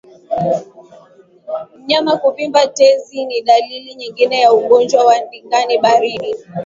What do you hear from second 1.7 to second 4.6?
Mnyama kuvimba tezi ni dalili nyingine ya